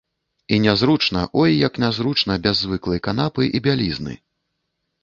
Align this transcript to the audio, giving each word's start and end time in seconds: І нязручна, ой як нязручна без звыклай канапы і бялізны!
І 0.47 0.55
нязручна, 0.63 1.21
ой 1.43 1.51
як 1.67 1.79
нязручна 1.83 2.39
без 2.47 2.55
звыклай 2.65 2.99
канапы 3.11 3.43
і 3.57 3.65
бялізны! 3.71 4.13